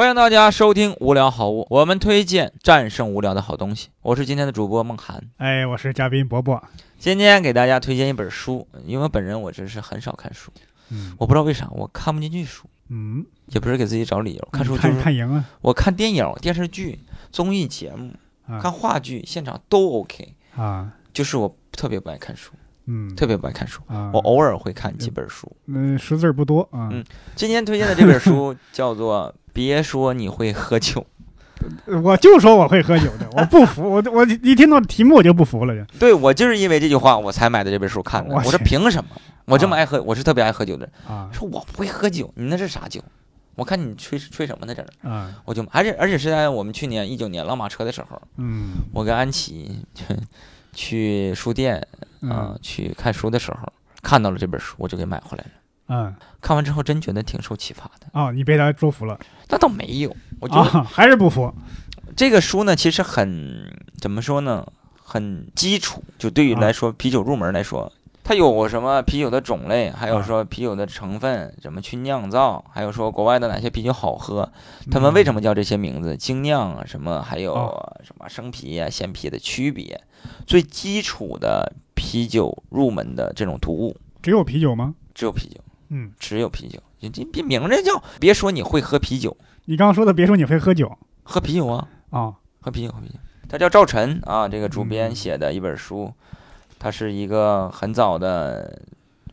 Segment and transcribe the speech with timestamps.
[0.00, 3.90] 欢迎大家收听《无聊好物》，我们推荐战胜无聊的好东西。
[4.00, 6.58] 我是今天的主播梦涵，哎，我是嘉宾伯伯。
[6.98, 10.50] 今天给大家推荐一本书，因为本人我真是很少看书，
[10.88, 11.14] 嗯。
[11.18, 18.14] 我不知道为啥我看不进去书，嗯，也不是给自己找理由，看书就是看赢啊我看电影、电视剧、综艺节目、
[18.46, 18.58] 啊。
[18.58, 20.94] 看话剧，现场都 OK，啊。
[21.12, 22.52] 就是我特别不爱看书，
[22.86, 23.14] 嗯。
[23.14, 23.82] 特别不爱看书。
[23.86, 25.54] 啊，我偶尔会看几本书。
[25.66, 26.88] 嗯识字儿不多啊。
[26.90, 27.04] 嗯。
[27.36, 31.00] 今天推荐的这本书叫做《别说你会喝酒》。
[32.02, 35.84] 我就说我会喝酒的，我不服，我我一听到题目我就不服了就。
[35.98, 38.34] 对我就是因为这句话我才买的这本书看的。
[38.34, 39.10] 我说凭什么？
[39.44, 41.14] 我这么爱喝，我是特别爱喝酒的人。
[41.14, 43.02] 啊说我不会喝酒，你那是啥酒？
[43.56, 44.74] 我看你吹吹什么呢？
[44.74, 50.04] 在这儿，啊我就而且而且是在我们去年一九年浪马车的时候，嗯我跟安琪去
[50.72, 51.76] 去书店
[52.22, 55.50] 啊、嗯去看书的时候，看到了这本书，我就给买回来了。
[55.90, 56.14] 嗯。
[56.40, 59.18] 看完之后真觉得挺受启发的，哦，你被他说服了。
[59.48, 61.52] 那倒没有，我觉得啊，还是不服。
[62.16, 66.02] 这个书呢，其实很怎么说呢，很基础。
[66.18, 66.60] 就对于啊。
[66.60, 67.92] 来说，啤酒入门来说，
[68.24, 70.22] 它有什么啤酒的种类，还有啊。
[70.22, 74.50] 说啤酒的成分怎么去酿造，还有说国外的哪些啤酒好喝，
[74.90, 77.96] 他们为什么么叫这些名字，精酿啊什么，还有哦。
[78.02, 80.00] 什么生啤啊、鲜啤的区别，
[80.46, 84.94] 最基础的啤酒入门的这种读物，只有啤酒吗？
[85.14, 85.60] 只有啤酒，
[85.90, 86.80] 嗯，只有啤酒。
[87.00, 90.90] 你这别名儿叫，别说你会喝啤酒，你刚刚说的，别说你会喝酒
[91.22, 91.88] 喝啤酒啊。
[92.10, 93.18] 啊喝啤酒，喝啤酒。
[93.48, 96.12] 他叫赵晨啊，这个主编嗯写的一本书，
[96.78, 98.80] 他是一个很早的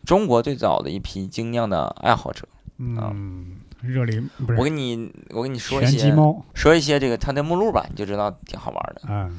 [0.05, 2.47] 中国最早的一批精酿的爱好者。
[2.77, 6.16] 嗯，热林不是我跟你，我跟你说一些，
[6.53, 9.14] 说一些这个它的目录吧，你就知道挺好玩的。
[9.14, 9.30] 啊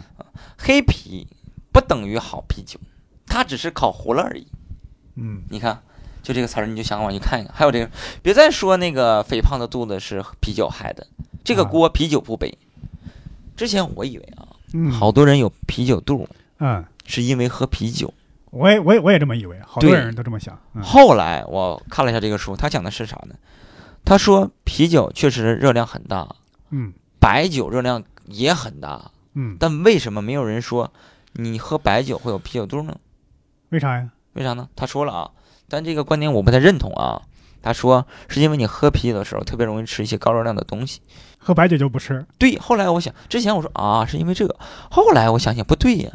[0.57, 1.27] 黑啤
[1.73, 2.79] 不等于好啤酒，
[3.27, 4.47] 它只是烤糊了而已。
[5.17, 5.83] 嗯你看，
[6.29, 7.51] 就这个词儿，你就想往去看一看。
[7.55, 7.91] 还有这个，
[8.21, 11.07] 别再说那个肥胖的肚子是啤酒害的，
[11.43, 12.59] 这个啊锅啤酒不背。
[13.57, 14.45] 之前我以为啊，
[14.75, 16.29] 嗯好多人有啤酒肚，
[16.59, 18.13] 嗯，是因为喝啤酒。
[18.51, 23.35] 我也我也我也这么以为，好多对人都这么想嗯后来我看了一下这个书，他讲的是啥呢？
[24.05, 26.37] 他说啤酒确实热量很大，
[26.71, 30.93] 嗯白酒热量也很大，嗯，但为什么没有人说
[31.33, 32.95] 你喝白酒会有啤酒肚呢？
[33.71, 34.11] 为啥呀？
[34.35, 34.69] 为啥呢？
[34.77, 35.31] 他说了啊，
[35.69, 37.23] 但这个观点我不太认同啊。
[37.61, 41.01] 他说是因为你喝啤酒的时候特别容易吃一些高热量的东西。
[41.39, 44.57] 喝白酒就不吃对，后来我想，之前我说啊是因为这个，
[44.91, 46.11] 后来我想想不对呀，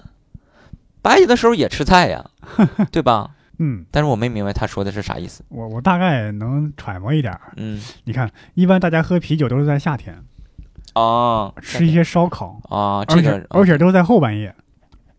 [1.02, 2.26] 白酒的时候也吃菜呀，
[2.92, 3.32] 对吧？
[3.60, 5.44] 嗯，但是我没明白他说的是啥意思。
[5.50, 7.54] 我我大概能揣摩一点儿。
[7.56, 10.24] 嗯你看，一般大家喝啤酒都是在夏天，
[10.94, 14.54] 啊，吃一些烧烤，啊，这而且个而且都是在后半夜，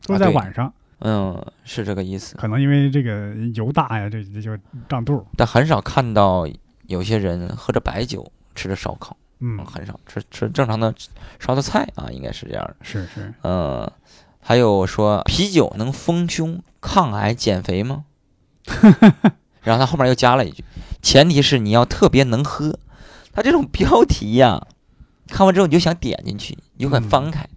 [0.06, 0.72] 都是在晚上，
[1.06, 4.56] 嗯，是这个意思，可能因为这个油大呀，这这就
[4.88, 5.22] 胀肚。
[5.36, 6.48] 但很少看到
[6.86, 10.94] 有些人喝着白酒吃着烧烤，嗯嗯，，很少吃吃正常的
[11.38, 12.76] 烧的菜啊，应该是这样的。
[12.80, 13.90] 是是，嗯，
[14.40, 18.06] 还有说啤酒能丰胸、抗癌、减肥吗？
[19.62, 20.64] 然后他后面又加了一句，
[21.02, 22.78] 前提是你要特别能喝。
[23.34, 24.66] 他这种标题呀、
[25.28, 27.42] 看完之后你就想点进去，你就很嗯翻开。
[27.44, 27.50] 嗯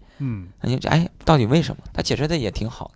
[0.62, 1.84] 那就哎，到底为什么？
[1.94, 2.92] 他解释的也挺好，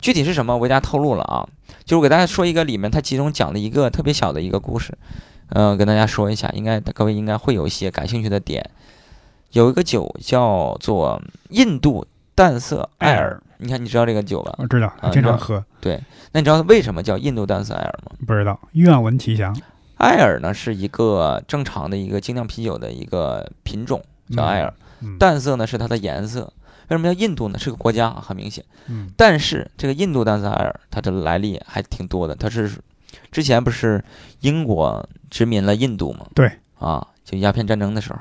[0.00, 1.48] 具体是什么我给大家透露了啊，
[1.84, 4.96] 就是我给大家说一个里面他其中讲的一个特别小的一个故事，
[5.50, 8.68] 嗯、跟大家说一下，应该各位应该会有一些感兴趣的点。
[9.52, 14.54] 有一个酒叫做印度淡色艾尔你看你知道这个酒吧？
[14.58, 15.98] 我知道，经常喝，对
[16.32, 18.12] 那你知道为什么叫印度淡色艾尔吗？
[18.26, 19.56] 不知道，愿闻其详。
[19.96, 24.74] 艾尔呢是一个正常的一个精酿啤酒的一个品种，叫艾尔。
[25.00, 26.52] 嗯，淡色呢是它的颜色。
[26.88, 27.58] 为什么叫印度呢？
[27.58, 28.64] 是个国家，很明显。
[28.88, 32.34] 嗯但是这个印度淡色艾尔，它的来历还挺多的。
[32.34, 32.70] 它是
[33.32, 34.02] 之前不是
[34.40, 36.26] 英国殖民了印度吗？
[36.34, 38.18] 对啊，就鸦片战争的时候，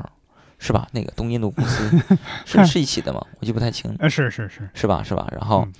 [0.57, 0.87] 是吧？
[0.91, 1.89] 那个东印度公司
[2.45, 3.23] 是是一起的吗？
[3.39, 5.03] 我记不太清，呃是是是，是吧？
[5.03, 5.27] 是吧？
[5.31, 5.73] 然后嗯，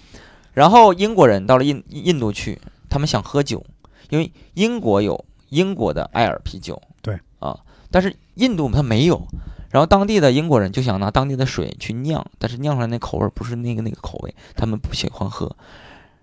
[0.54, 3.66] 然后英国人到了印印度去，他们想喝酒，
[4.10, 7.58] 因为英国有英国的艾尔啤酒，对啊，
[7.90, 9.26] 但是印度它没有。
[9.76, 15.54] 然后当地的英国人就想拿当地的水去酿，但是酿出来那口味不是那个那个口味，他们不喜欢喝。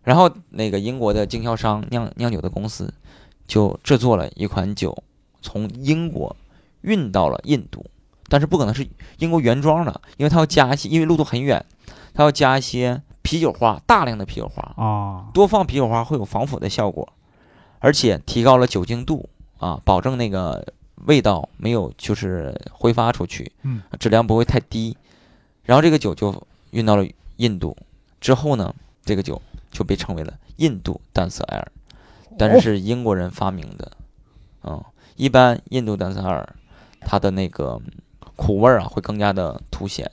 [0.05, 2.95] 然后那个英国的经销商酿酿酒的公司
[3.47, 4.97] 就制作了一款酒，
[5.43, 6.35] 从英国
[6.81, 7.85] 运到了印度，
[8.31, 8.89] 但是不可能是
[9.19, 11.63] 英国原装的，因为它要加一些，因为路途很远，
[12.15, 17.07] 它要加一些啤酒花，大量的啤酒花，啊，多放啤酒花会有防腐的效果，
[17.81, 19.29] 而且提高了酒精度
[19.59, 20.67] 啊，保证那个
[21.07, 24.97] 味道没有就是挥发出去，嗯，质量不会太低。
[25.65, 27.07] 然后这个酒就运到了
[27.37, 27.77] 印度，
[28.21, 29.41] 之后呢，这个酒
[29.71, 31.73] 就被称为了印度淡色艾尔，
[32.39, 33.93] 但是哦是英国人发明的，
[34.65, 34.83] 嗯，
[35.17, 36.49] 一般印度淡色艾尔
[37.01, 37.81] 它的那个
[38.37, 40.11] 苦味儿啊会更加的凸显。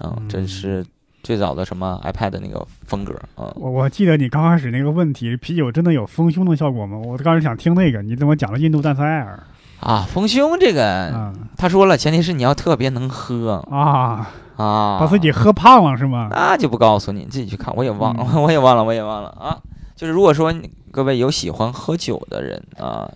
[0.00, 0.86] 嗯，这嗯是
[1.24, 3.12] 最早的什么 iPad 那个风格。
[3.36, 6.96] 嗯，我我记得你刚开始那个问题，啤酒真的有丰胸的效果吗？
[6.98, 9.42] 我刚才想听那个，你怎么讲了印度淡色艾尔？
[9.80, 16.28] 啊，丰胸这个，嗯他说了，前提是你要特别能喝啊，啊，把自己喝胖了是吗？
[16.30, 17.74] 那就不告诉你，你自己去看。
[17.76, 19.58] 我也忘了，嗯 我也忘了，我也忘了啊。
[19.96, 20.54] 就是如果说
[20.92, 23.10] 各位有喜欢喝酒的人啊，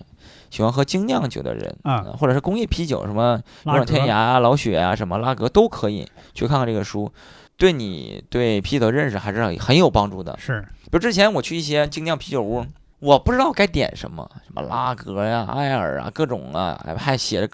[0.50, 7.10] 喜欢喝精酿酒的人啊呃或者是工业啤酒，什么拉天涯啊、老雪啊、什么拉格都可以去看看这个书，
[7.56, 10.36] 对你对啤酒的认识还是很有帮助的。
[10.38, 12.66] 是比如之前我去一些精酿啤酒屋，
[13.02, 17.48] 我不知道该点什么，什么拉格呀、艾尔啊，各种啊，哎还写了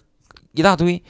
[0.52, 1.02] 一大堆，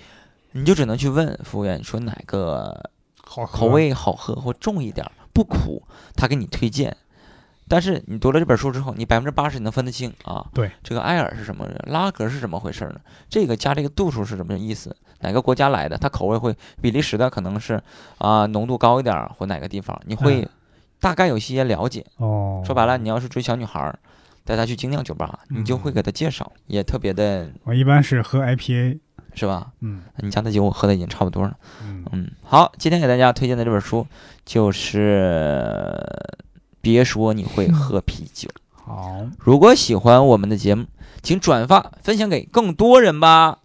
[0.52, 2.88] 你就只能去问服务员你说哪个
[3.24, 5.82] 好口味好喝或重一点，不苦，
[6.14, 6.96] 他给你推荐。
[7.66, 10.46] 但是你读了这本书之后，你百分之八十你能分得清啊。
[10.54, 11.68] 对，这个艾尔是什么？
[11.86, 13.00] 拉格是怎么回事呢？
[13.28, 14.96] 这个加这个度数是什么意思？
[15.20, 15.98] 哪个国家来的？
[15.98, 17.82] 它口味会比利时的可能是
[18.18, 20.48] 啊、浓度高一点，或哪个地方你会嗯
[21.00, 22.06] 大概有一些了解。
[22.18, 22.62] 哦。
[22.64, 23.98] 说白了，你要是追小女孩儿，
[24.48, 28.98] 带他去精酿酒吧，你就会给他介绍，也特别的我一般是喝 IPA，
[29.34, 29.72] 是吧？
[29.82, 31.54] 嗯你家的酒我喝的已经差不多了。
[31.84, 34.06] 嗯，嗯，好，今天给大家推荐的这本书
[34.46, 35.94] 就是
[36.80, 38.48] 别说你会喝啤酒。
[38.72, 40.86] 好，如果喜欢我们的节目，
[41.22, 43.58] 请转发分享给更多人吧。